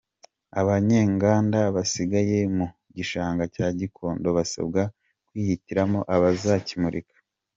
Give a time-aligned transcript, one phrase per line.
[0.61, 2.65] Abanyenganda basigaye mu
[2.95, 4.81] gishanga cya Gikondo basabwa
[5.27, 7.19] kwihitiramo aho bazimukira.